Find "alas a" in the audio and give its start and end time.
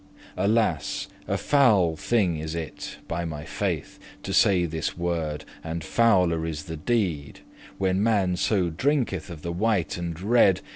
0.51-1.37